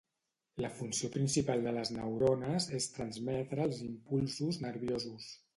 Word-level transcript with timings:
La 0.63 0.71
funció 0.77 1.09
principal 1.15 1.61
de 1.67 1.75
les 1.75 1.91
neurones 1.97 2.67
és 2.79 2.89
transmetre 2.97 3.69
els 3.71 3.85
impulsos 3.91 4.63
nerviosos. 4.69 5.33